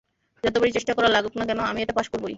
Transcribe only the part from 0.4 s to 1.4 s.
যতবারই চেষ্টা করা লাগুক